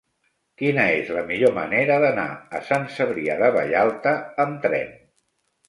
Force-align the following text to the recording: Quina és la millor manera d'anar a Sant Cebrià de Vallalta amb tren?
Quina 0.61 0.85
és 1.01 1.11
la 1.17 1.23
millor 1.31 1.53
manera 1.57 1.99
d'anar 2.05 2.25
a 2.59 2.63
Sant 2.71 2.89
Cebrià 2.97 3.39
de 3.45 3.53
Vallalta 3.61 4.17
amb 4.49 4.61
tren? 4.69 5.01